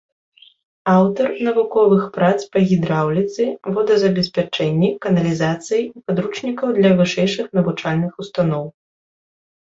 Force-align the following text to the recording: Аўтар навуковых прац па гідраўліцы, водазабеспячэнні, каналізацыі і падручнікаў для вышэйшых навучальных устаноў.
Аўтар 0.99 1.27
навуковых 1.47 2.05
прац 2.15 2.37
па 2.53 2.59
гідраўліцы, 2.71 3.43
водазабеспячэнні, 3.75 4.89
каналізацыі 5.03 5.83
і 5.97 6.01
падручнікаў 6.07 6.67
для 6.79 6.91
вышэйшых 7.03 7.45
навучальных 7.59 8.13
устаноў. 8.25 8.65